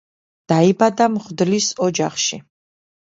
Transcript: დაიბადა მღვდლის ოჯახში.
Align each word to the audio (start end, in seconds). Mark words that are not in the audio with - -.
დაიბადა 0.53 1.07
მღვდლის 1.17 1.67
ოჯახში. 1.89 2.41